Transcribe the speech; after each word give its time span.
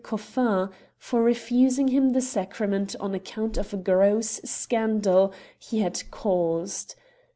Coffin, 0.03 0.69
for 0.97 1.21
refusing 1.21 1.89
him 1.89 2.13
the 2.13 2.21
sacrament 2.21 2.95
on 2.99 3.13
account 3.13 3.55
of 3.55 3.71
a 3.71 3.77
gross 3.77 4.41
scandal 4.43 5.31
he 5.59 5.81
had 5.81 6.01
caused. 6.09 6.95